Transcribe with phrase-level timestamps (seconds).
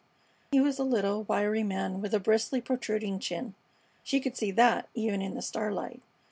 [0.51, 3.53] He was a little, wiry man with a bristly, protruding chin.
[4.01, 6.01] She could see that, even in the starlight.